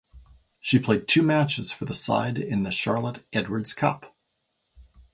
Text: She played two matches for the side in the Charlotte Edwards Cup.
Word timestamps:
She 0.59 0.79
played 0.79 1.07
two 1.07 1.21
matches 1.21 1.71
for 1.71 1.85
the 1.85 1.93
side 1.93 2.39
in 2.39 2.63
the 2.63 2.71
Charlotte 2.71 3.23
Edwards 3.33 3.75
Cup. 3.75 4.17